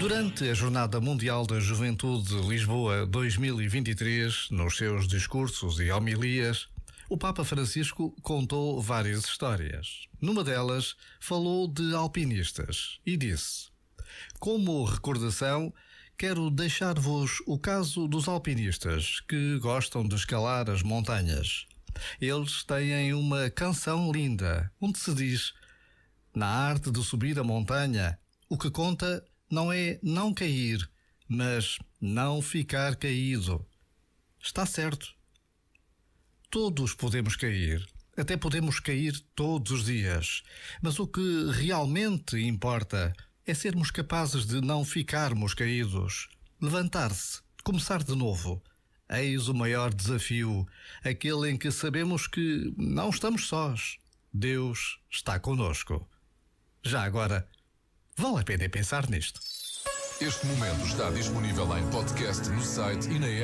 [0.00, 6.68] Durante a Jornada Mundial da Juventude de Lisboa 2023, nos seus discursos e homilias,
[7.08, 10.08] o Papa Francisco contou várias histórias.
[10.20, 13.68] Numa delas, falou de alpinistas e disse:
[14.40, 15.72] Como recordação,
[16.18, 21.68] quero deixar-vos o caso dos alpinistas que gostam de escalar as montanhas.
[22.20, 25.52] Eles têm uma canção linda onde se diz:
[26.34, 30.88] Na arte de subir a montanha, o que conta não é não cair,
[31.28, 33.66] mas não ficar caído.
[34.42, 35.14] Está certo.
[36.50, 40.42] Todos podemos cair, até podemos cair todos os dias,
[40.80, 43.12] mas o que realmente importa
[43.46, 46.28] é sermos capazes de não ficarmos caídos,
[46.60, 48.62] levantar-se, começar de novo.
[49.08, 50.66] Eis o maior desafio,
[51.04, 53.98] aquele em que sabemos que não estamos sós.
[54.32, 56.08] Deus está conosco.
[56.82, 57.46] Já agora,
[58.16, 59.40] vale a pena pensar nisto.
[60.20, 63.42] Este momento está disponível em podcast no site e na app.